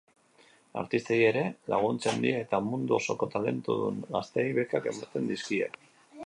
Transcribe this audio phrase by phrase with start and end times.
[0.81, 1.43] Artistei ere
[1.73, 5.71] laguntzen die eta mundu osoko talentudun gazteei bekak ematen dizkie.